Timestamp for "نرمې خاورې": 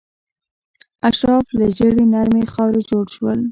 2.13-2.81